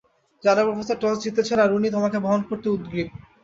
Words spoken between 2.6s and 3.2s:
উদগ্রীব।